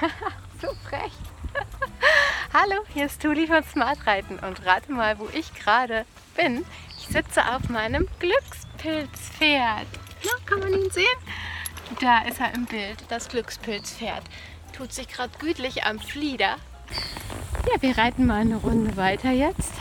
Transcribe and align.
so 0.60 0.68
frech. 0.88 1.12
Hallo, 2.52 2.82
hier 2.92 3.06
ist 3.06 3.22
Tuli 3.22 3.46
von 3.46 3.62
Smart 3.64 4.06
Reiten 4.06 4.38
und 4.38 4.64
rate 4.66 4.92
mal, 4.92 5.18
wo 5.18 5.28
ich 5.32 5.54
gerade 5.54 6.04
bin. 6.36 6.64
Ich 6.98 7.08
sitze 7.08 7.42
auf 7.54 7.68
meinem 7.68 8.06
Glückspilzpferd. 8.18 9.86
Na, 10.24 10.30
kann 10.44 10.60
man 10.60 10.72
ihn 10.72 10.90
sehen? 10.90 11.04
Da 12.00 12.22
ist 12.22 12.40
er 12.40 12.54
im 12.54 12.66
Bild, 12.66 13.04
das 13.08 13.28
Glückspilzpferd. 13.28 14.22
Tut 14.76 14.92
sich 14.92 15.08
gerade 15.08 15.32
gütlich 15.38 15.84
am 15.84 15.98
Flieder. 15.98 16.56
Ja, 17.66 17.80
wir 17.80 17.96
reiten 17.96 18.26
mal 18.26 18.40
eine 18.40 18.56
Runde 18.56 18.96
weiter 18.96 19.30
jetzt. 19.30 19.72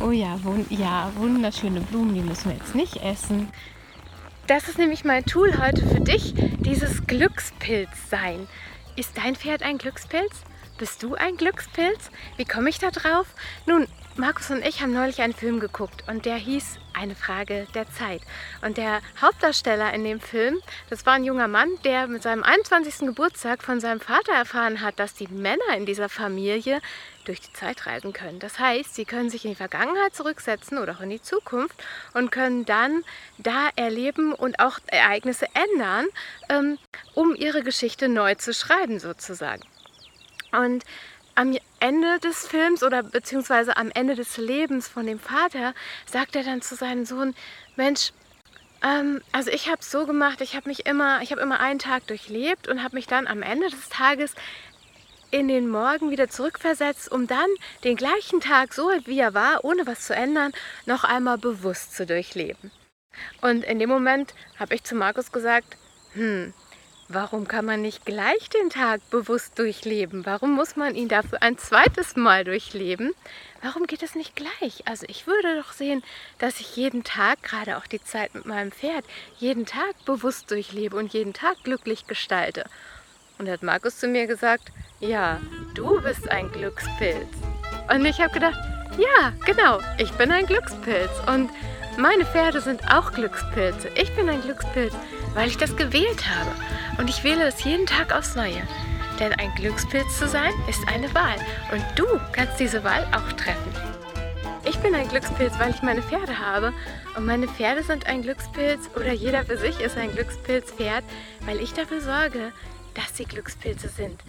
Oh 0.00 0.10
ja, 0.10 0.42
wun 0.42 0.66
ja, 0.68 1.10
wunderschöne 1.16 1.80
Blumen, 1.80 2.14
die 2.14 2.20
müssen 2.20 2.50
wir 2.50 2.56
jetzt 2.56 2.74
nicht 2.74 2.96
essen. 2.96 3.50
Das 4.46 4.68
ist 4.68 4.78
nämlich 4.78 5.04
mein 5.04 5.24
Tool 5.24 5.56
heute 5.58 5.86
für 5.86 6.00
dich, 6.00 6.34
dieses 6.34 7.06
Glückspilz 7.06 8.10
sein. 8.10 8.48
Ist 8.94 9.16
dein 9.16 9.36
Pferd 9.36 9.62
ein 9.62 9.78
Glückspilz? 9.78 10.42
Bist 10.78 11.02
du 11.02 11.14
ein 11.14 11.36
Glückspilz? 11.36 12.10
Wie 12.36 12.44
komme 12.44 12.70
ich 12.70 12.78
da 12.78 12.90
drauf? 12.90 13.26
Nun, 13.66 13.86
Markus 14.16 14.50
und 14.50 14.66
ich 14.66 14.82
haben 14.82 14.92
neulich 14.92 15.20
einen 15.22 15.32
Film 15.32 15.60
geguckt 15.60 16.04
und 16.08 16.24
der 16.26 16.36
hieß 16.36 16.78
Eine 16.94 17.14
Frage 17.14 17.66
der 17.74 17.88
Zeit. 17.90 18.20
Und 18.60 18.76
der 18.76 19.00
Hauptdarsteller 19.20 19.94
in 19.94 20.04
dem 20.04 20.20
Film, 20.20 20.60
das 20.90 21.06
war 21.06 21.14
ein 21.14 21.24
junger 21.24 21.48
Mann, 21.48 21.70
der 21.84 22.06
mit 22.06 22.22
seinem 22.22 22.42
21. 22.42 23.06
Geburtstag 23.06 23.62
von 23.62 23.80
seinem 23.80 24.00
Vater 24.00 24.32
erfahren 24.32 24.82
hat, 24.82 24.98
dass 24.98 25.14
die 25.14 25.28
Männer 25.28 25.76
in 25.76 25.86
dieser 25.86 26.10
Familie 26.10 26.80
durch 27.24 27.40
die 27.40 27.52
Zeit 27.54 27.86
reisen 27.86 28.12
können. 28.12 28.40
Das 28.40 28.58
heißt, 28.58 28.94
sie 28.94 29.06
können 29.06 29.30
sich 29.30 29.44
in 29.44 29.52
die 29.52 29.56
Vergangenheit 29.56 30.14
zurücksetzen 30.14 30.78
oder 30.78 30.96
auch 30.96 31.00
in 31.00 31.10
die 31.10 31.22
Zukunft 31.22 31.82
und 32.12 32.30
können 32.30 32.66
dann 32.66 33.04
da 33.38 33.70
erleben 33.76 34.34
und 34.34 34.60
auch 34.60 34.78
Ereignisse 34.86 35.46
ändern, 35.54 36.06
ähm, 36.50 36.78
um 37.14 37.34
ihre 37.34 37.62
Geschichte 37.62 38.08
neu 38.08 38.34
zu 38.34 38.52
schreiben 38.52 38.98
sozusagen. 38.98 39.62
Und 40.52 40.84
am 41.34 41.56
Ende 41.80 42.18
des 42.20 42.46
Films 42.46 42.82
oder 42.82 43.02
beziehungsweise 43.02 43.76
am 43.76 43.90
Ende 43.90 44.14
des 44.14 44.36
Lebens 44.36 44.88
von 44.88 45.06
dem 45.06 45.18
Vater 45.18 45.74
sagt 46.06 46.36
er 46.36 46.44
dann 46.44 46.62
zu 46.62 46.74
seinem 46.74 47.04
Sohn, 47.04 47.34
Mensch, 47.76 48.12
ähm, 48.82 49.22
also 49.32 49.50
ich 49.50 49.68
habe 49.68 49.80
es 49.80 49.90
so 49.90 50.06
gemacht, 50.06 50.40
ich 50.40 50.54
habe 50.54 50.68
mich 50.68 50.86
immer, 50.86 51.22
ich 51.22 51.32
habe 51.32 51.40
immer 51.40 51.60
einen 51.60 51.78
Tag 51.78 52.06
durchlebt 52.06 52.68
und 52.68 52.82
habe 52.82 52.96
mich 52.96 53.06
dann 53.06 53.26
am 53.26 53.42
Ende 53.42 53.70
des 53.70 53.88
Tages 53.88 54.34
in 55.30 55.48
den 55.48 55.68
Morgen 55.68 56.10
wieder 56.10 56.28
zurückversetzt, 56.28 57.10
um 57.10 57.26
dann 57.26 57.48
den 57.84 57.96
gleichen 57.96 58.40
Tag, 58.40 58.74
so 58.74 58.90
wie 59.06 59.18
er 59.18 59.32
war, 59.32 59.64
ohne 59.64 59.86
was 59.86 60.06
zu 60.06 60.14
ändern, 60.14 60.52
noch 60.84 61.04
einmal 61.04 61.38
bewusst 61.38 61.96
zu 61.96 62.04
durchleben. 62.04 62.70
Und 63.40 63.64
in 63.64 63.78
dem 63.78 63.88
Moment 63.88 64.34
habe 64.58 64.74
ich 64.74 64.84
zu 64.84 64.94
Markus 64.94 65.32
gesagt, 65.32 65.76
hm, 66.12 66.52
warum 67.14 67.48
kann 67.48 67.64
man 67.64 67.82
nicht 67.82 68.04
gleich 68.04 68.48
den 68.50 68.70
Tag 68.70 69.00
bewusst 69.10 69.58
durchleben? 69.58 70.26
Warum 70.26 70.52
muss 70.52 70.76
man 70.76 70.94
ihn 70.94 71.08
dafür 71.08 71.42
ein 71.42 71.58
zweites 71.58 72.16
Mal 72.16 72.44
durchleben? 72.44 73.12
Warum 73.62 73.86
geht 73.86 74.02
es 74.02 74.14
nicht 74.14 74.34
gleich? 74.34 74.82
Also 74.86 75.06
ich 75.08 75.26
würde 75.26 75.56
doch 75.56 75.72
sehen, 75.72 76.02
dass 76.38 76.60
ich 76.60 76.76
jeden 76.76 77.04
Tag, 77.04 77.42
gerade 77.42 77.76
auch 77.76 77.86
die 77.86 78.02
Zeit 78.02 78.34
mit 78.34 78.46
meinem 78.46 78.72
Pferd, 78.72 79.04
jeden 79.38 79.66
Tag 79.66 80.04
bewusst 80.04 80.50
durchlebe 80.50 80.96
und 80.96 81.12
jeden 81.12 81.32
Tag 81.32 81.62
glücklich 81.64 82.06
gestalte. 82.06 82.64
Und 83.38 83.48
hat 83.48 83.62
Markus 83.62 83.98
zu 83.98 84.08
mir 84.08 84.26
gesagt, 84.26 84.72
ja, 85.00 85.40
du 85.74 86.00
bist 86.00 86.30
ein 86.30 86.50
Glückspilz. 86.52 87.28
Und 87.92 88.04
ich 88.04 88.20
habe 88.20 88.32
gedacht, 88.32 88.58
ja, 88.98 89.32
genau, 89.44 89.80
ich 89.98 90.12
bin 90.12 90.30
ein 90.30 90.46
Glückspilz. 90.46 91.10
Und 91.26 91.50
meine 91.98 92.24
Pferde 92.24 92.60
sind 92.60 92.90
auch 92.90 93.12
Glückspilze. 93.12 93.88
Ich 93.96 94.14
bin 94.16 94.28
ein 94.28 94.40
Glückspilz, 94.40 94.94
weil 95.34 95.48
ich 95.48 95.58
das 95.58 95.76
gewählt 95.76 96.24
habe. 96.28 96.50
Und 96.98 97.10
ich 97.10 97.22
wähle 97.24 97.44
es 97.44 97.64
jeden 97.64 97.86
Tag 97.86 98.14
aufs 98.14 98.34
Neue. 98.34 98.62
Denn 99.20 99.32
ein 99.34 99.54
Glückspilz 99.54 100.18
zu 100.18 100.26
sein, 100.26 100.52
ist 100.68 100.86
eine 100.88 101.14
Wahl. 101.14 101.36
Und 101.70 101.84
du 101.96 102.06
kannst 102.32 102.58
diese 102.58 102.82
Wahl 102.82 103.06
auch 103.12 103.32
treffen. 103.34 103.72
Ich 104.64 104.78
bin 104.78 104.94
ein 104.94 105.08
Glückspilz, 105.08 105.58
weil 105.58 105.70
ich 105.70 105.82
meine 105.82 106.02
Pferde 106.02 106.38
habe. 106.38 106.72
Und 107.16 107.26
meine 107.26 107.48
Pferde 107.48 107.82
sind 107.82 108.06
ein 108.06 108.22
Glückspilz 108.22 108.88
oder 108.96 109.12
jeder 109.12 109.44
für 109.44 109.58
sich 109.58 109.78
ist 109.80 109.98
ein 109.98 110.12
Glückspilzpferd, 110.12 111.04
weil 111.44 111.60
ich 111.60 111.74
dafür 111.74 112.00
sorge, 112.00 112.52
dass 112.94 113.16
sie 113.16 113.24
Glückspilze 113.24 113.88
sind. 113.88 114.20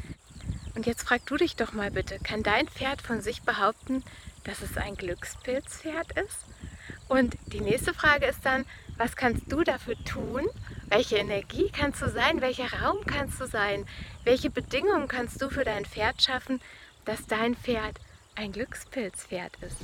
Und 0.75 0.85
jetzt 0.85 1.07
frag 1.07 1.25
du 1.27 1.38
dich 1.38 1.55
doch 1.55 1.73
mal 1.73 1.91
bitte, 1.91 2.17
kann 2.19 2.43
dein 2.43 2.67
Pferd 2.67 3.01
von 3.01 3.21
sich 3.21 3.43
behaupten, 3.43 4.03
dass 4.43 4.61
es 4.61 4.75
ein 4.75 4.95
Glückspilzpferd 4.95 6.17
ist? 6.17 6.45
Und 7.13 7.38
die 7.46 7.62
nächste 7.62 7.94
Frage 7.94 8.25
ist 8.25 8.44
dann, 8.44 8.66
was 8.97 9.16
kannst 9.16 9.44
du 9.51 9.63
dafür 9.63 9.94
tun? 10.03 10.47
Welche 10.88 11.18
Energie 11.18 11.69
kannst 11.72 12.01
du 12.01 12.09
sein? 12.09 12.41
Welcher 12.41 12.81
Raum 12.81 13.06
kannst 13.06 13.40
du 13.40 13.46
sein? 13.46 13.85
Welche 14.24 14.50
Bedingungen 14.50 15.07
kannst 15.07 15.40
du 15.40 15.51
für 15.51 15.63
dein 15.63 15.85
Pferd 15.85 16.24
schaffen, 16.24 16.59
dass 17.06 17.28
dein 17.28 17.56
Pferd 17.56 18.00
ein 18.34 18.51
Glückspilzpferd 18.51 19.51
ist? 19.62 19.78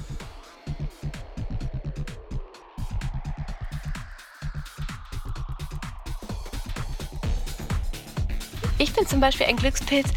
Ich 8.82 8.94
bin 8.94 9.06
zum 9.06 9.20
Beispiel 9.20 9.46
ein 9.46 9.58
Glückspilz, 9.58 10.08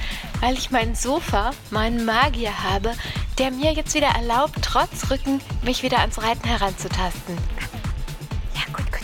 weil 0.41 0.55
ich 0.55 0.71
mein 0.71 0.95
Sofa, 0.95 1.50
meinen 1.71 2.05
Magier 2.05 2.62
habe, 2.62 2.95
der 3.37 3.50
mir 3.50 3.73
jetzt 3.73 3.93
wieder 3.95 4.06
erlaubt, 4.06 4.55
trotz 4.62 5.11
Rücken 5.11 5.41
mich 5.62 5.83
wieder 5.83 5.99
ans 5.99 6.23
Reiten 6.23 6.47
heranzutasten. 6.47 7.37
Ja, 8.55 8.62
gut, 8.73 8.87
gut. 8.93 9.03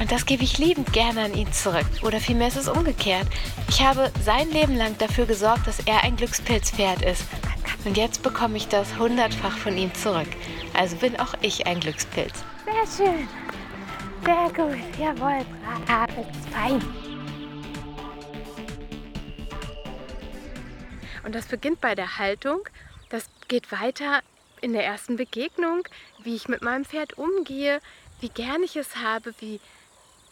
Und 0.00 0.10
das 0.10 0.24
gebe 0.24 0.42
ich 0.42 0.56
liebend 0.56 0.90
gerne 0.94 1.24
an 1.24 1.34
ihn 1.34 1.52
zurück. 1.52 1.86
Oder 2.02 2.18
vielmehr 2.18 2.48
ist 2.48 2.56
es 2.56 2.66
umgekehrt. 2.66 3.28
Ich 3.68 3.82
habe 3.82 4.10
sein 4.24 4.50
Leben 4.50 4.74
lang 4.74 4.96
dafür 4.96 5.26
gesorgt, 5.26 5.66
dass 5.66 5.80
er 5.80 6.02
ein 6.02 6.16
Glückspilzpferd 6.16 7.02
ist. 7.02 7.24
Und 7.84 7.98
jetzt 7.98 8.22
bekomme 8.22 8.56
ich 8.56 8.68
das 8.68 8.96
hundertfach 8.98 9.58
von 9.58 9.76
ihm 9.76 9.92
zurück. 9.94 10.28
Also 10.72 10.96
bin 10.96 11.20
auch 11.20 11.34
ich 11.42 11.66
ein 11.66 11.78
Glückspilz. 11.78 12.42
Sehr 12.64 13.06
schön. 13.06 13.28
Sehr 14.24 14.50
gut, 14.54 14.98
jawohl, 14.98 15.44
brav, 15.86 16.10
fein. 16.50 16.82
Und 21.24 21.34
das 21.34 21.46
beginnt 21.46 21.80
bei 21.80 21.94
der 21.94 22.18
Haltung, 22.18 22.68
das 23.08 23.28
geht 23.48 23.72
weiter 23.72 24.20
in 24.60 24.72
der 24.72 24.84
ersten 24.84 25.16
Begegnung, 25.16 25.86
wie 26.22 26.36
ich 26.36 26.48
mit 26.48 26.62
meinem 26.62 26.84
Pferd 26.84 27.18
umgehe, 27.18 27.80
wie 28.20 28.28
gern 28.28 28.62
ich 28.62 28.76
es 28.76 28.96
habe, 28.96 29.34
wie 29.40 29.60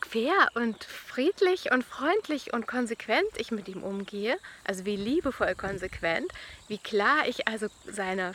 fair 0.08 0.48
und 0.54 0.84
friedlich 0.84 1.72
und 1.72 1.84
freundlich 1.84 2.52
und 2.52 2.66
konsequent 2.66 3.28
ich 3.36 3.50
mit 3.50 3.68
ihm 3.68 3.82
umgehe, 3.82 4.38
also 4.64 4.84
wie 4.84 4.96
liebevoll 4.96 5.54
konsequent, 5.54 6.30
wie 6.68 6.78
klar 6.78 7.26
ich 7.26 7.48
also 7.48 7.68
seiner 7.86 8.34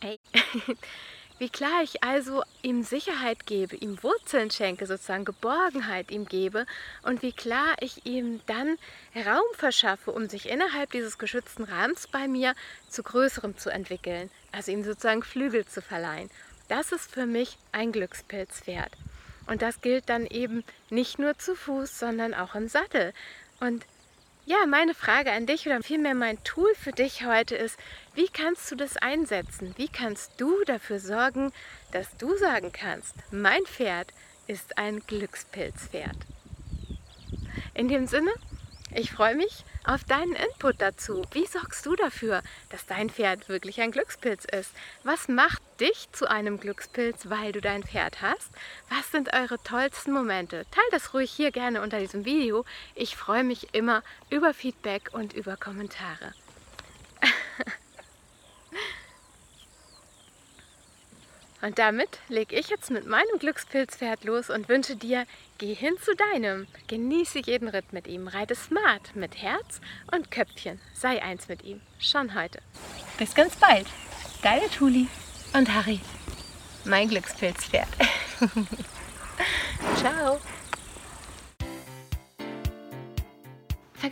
hey, 0.00 0.18
Wie 1.38 1.48
klar 1.48 1.82
ich 1.82 2.04
also 2.04 2.44
ihm 2.62 2.84
Sicherheit 2.84 3.44
gebe, 3.44 3.74
ihm 3.74 4.00
Wurzeln 4.04 4.52
schenke, 4.52 4.86
sozusagen 4.86 5.24
Geborgenheit 5.24 6.12
ihm 6.12 6.26
gebe 6.26 6.64
und 7.02 7.22
wie 7.22 7.32
klar 7.32 7.74
ich 7.80 8.06
ihm 8.06 8.40
dann 8.46 8.78
Raum 9.16 9.42
verschaffe, 9.54 10.12
um 10.12 10.28
sich 10.28 10.48
innerhalb 10.48 10.92
dieses 10.92 11.18
geschützten 11.18 11.64
Rahmens 11.64 12.06
bei 12.06 12.28
mir 12.28 12.54
zu 12.88 13.02
größerem 13.02 13.58
zu 13.58 13.70
entwickeln, 13.70 14.30
also 14.52 14.70
ihm 14.70 14.84
sozusagen 14.84 15.24
Flügel 15.24 15.66
zu 15.66 15.82
verleihen. 15.82 16.30
Das 16.68 16.92
ist 16.92 17.10
für 17.10 17.26
mich 17.26 17.58
ein 17.72 17.90
Glückspilzpferd. 17.90 18.92
Und 19.46 19.60
das 19.60 19.80
gilt 19.80 20.08
dann 20.08 20.26
eben 20.26 20.64
nicht 20.88 21.18
nur 21.18 21.36
zu 21.36 21.56
Fuß, 21.56 21.98
sondern 21.98 22.32
auch 22.32 22.54
im 22.54 22.68
Sattel. 22.68 23.12
Und 23.60 23.84
ja, 24.46 24.66
meine 24.66 24.94
Frage 24.94 25.32
an 25.32 25.46
dich 25.46 25.66
oder 25.66 25.82
vielmehr 25.82 26.14
mein 26.14 26.42
Tool 26.44 26.74
für 26.74 26.92
dich 26.92 27.24
heute 27.24 27.56
ist, 27.56 27.78
wie 28.14 28.28
kannst 28.28 28.70
du 28.70 28.76
das 28.76 28.96
einsetzen? 28.96 29.74
Wie 29.76 29.88
kannst 29.88 30.32
du 30.38 30.64
dafür 30.64 30.98
sorgen, 30.98 31.52
dass 31.92 32.16
du 32.18 32.36
sagen 32.36 32.70
kannst, 32.72 33.14
mein 33.30 33.64
Pferd 33.64 34.12
ist 34.46 34.76
ein 34.76 35.00
Glückspilzpferd? 35.00 36.16
In 37.72 37.88
dem 37.88 38.06
Sinne, 38.06 38.32
ich 38.94 39.10
freue 39.10 39.34
mich 39.34 39.64
auf 39.84 40.04
deinen 40.04 40.34
Input 40.34 40.80
dazu. 40.80 41.22
Wie 41.32 41.46
sorgst 41.46 41.84
du 41.86 41.94
dafür, 41.94 42.42
dass 42.70 42.86
dein 42.86 43.10
Pferd 43.10 43.48
wirklich 43.48 43.80
ein 43.80 43.90
Glückspilz 43.90 44.44
ist? 44.44 44.70
Was 45.02 45.28
macht 45.28 45.62
dich 45.80 46.08
zu 46.12 46.28
einem 46.28 46.58
Glückspilz, 46.58 47.28
weil 47.28 47.52
du 47.52 47.60
dein 47.60 47.82
Pferd 47.82 48.22
hast? 48.22 48.50
Was 48.88 49.10
sind 49.10 49.32
eure 49.32 49.62
tollsten 49.62 50.12
Momente? 50.12 50.66
Teil 50.70 50.84
das 50.90 51.14
ruhig 51.14 51.30
hier 51.30 51.52
gerne 51.52 51.82
unter 51.82 51.98
diesem 51.98 52.24
Video. 52.24 52.64
Ich 52.94 53.16
freue 53.16 53.44
mich 53.44 53.74
immer 53.74 54.02
über 54.30 54.54
Feedback 54.54 55.10
und 55.12 55.32
über 55.32 55.56
Kommentare. 55.56 56.32
Und 61.64 61.78
damit 61.78 62.18
lege 62.28 62.54
ich 62.56 62.68
jetzt 62.68 62.90
mit 62.90 63.06
meinem 63.06 63.38
Glückspilzpferd 63.38 64.24
los 64.24 64.50
und 64.50 64.68
wünsche 64.68 64.96
dir, 64.96 65.24
geh 65.56 65.72
hin 65.72 65.94
zu 65.98 66.14
deinem. 66.14 66.66
Genieße 66.88 67.38
jeden 67.38 67.68
Ritt 67.68 67.90
mit 67.94 68.06
ihm. 68.06 68.28
Reite 68.28 68.54
smart 68.54 69.16
mit 69.16 69.40
Herz 69.40 69.80
und 70.12 70.30
Köpfchen. 70.30 70.78
Sei 70.92 71.22
eins 71.22 71.48
mit 71.48 71.64
ihm. 71.64 71.80
Schon 71.98 72.34
heute. 72.34 72.58
Bis 73.16 73.34
ganz 73.34 73.56
bald. 73.56 73.86
Deine 74.42 74.68
Tuli 74.68 75.08
und 75.54 75.72
Harry. 75.72 76.00
Mein 76.84 77.08
Glückspilzpferd. 77.08 77.88
Ciao. 79.96 80.38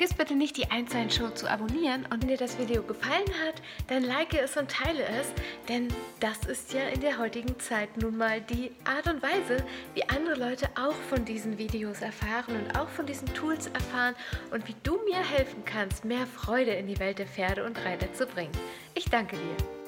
Vergiss 0.02 0.18
bitte 0.18 0.34
nicht, 0.34 0.56
die 0.56 0.68
Einstein 0.68 1.12
Show 1.12 1.28
zu 1.28 1.48
abonnieren 1.48 2.04
und 2.10 2.22
wenn 2.22 2.28
dir 2.28 2.36
das 2.36 2.58
Video 2.58 2.82
gefallen 2.82 3.30
hat, 3.46 3.62
dann 3.86 4.02
like 4.02 4.34
es 4.34 4.56
und 4.56 4.68
teile 4.68 5.04
es, 5.04 5.28
denn 5.68 5.86
das 6.18 6.44
ist 6.46 6.72
ja 6.72 6.88
in 6.88 7.00
der 7.00 7.18
heutigen 7.18 7.56
Zeit 7.60 7.96
nun 7.98 8.16
mal 8.16 8.40
die 8.40 8.72
Art 8.82 9.06
und 9.06 9.22
Weise, 9.22 9.64
wie 9.94 10.02
andere 10.08 10.34
Leute 10.34 10.68
auch 10.74 10.96
von 11.08 11.24
diesen 11.24 11.56
Videos 11.56 12.02
erfahren 12.02 12.56
und 12.56 12.76
auch 12.76 12.88
von 12.88 13.06
diesen 13.06 13.32
Tools 13.32 13.68
erfahren 13.68 14.16
und 14.50 14.66
wie 14.66 14.74
du 14.82 14.98
mir 15.04 15.18
helfen 15.18 15.62
kannst, 15.64 16.04
mehr 16.04 16.26
Freude 16.26 16.72
in 16.72 16.88
die 16.88 16.98
Welt 16.98 17.20
der 17.20 17.26
Pferde 17.28 17.64
und 17.64 17.78
Reiter 17.84 18.12
zu 18.12 18.26
bringen. 18.26 18.50
Ich 18.96 19.04
danke 19.04 19.36
dir. 19.36 19.81